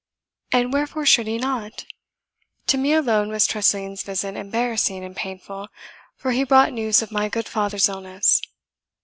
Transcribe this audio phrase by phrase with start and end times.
[0.51, 1.85] "And wherefore should he not?
[2.65, 5.67] To me alone was Tressilian's visit embarrassing and painful,
[6.15, 8.41] for he brought news of my good father's illness."